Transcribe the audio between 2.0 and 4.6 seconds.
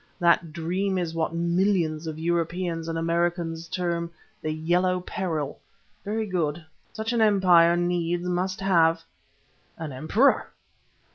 of Europeans and Americans term 'the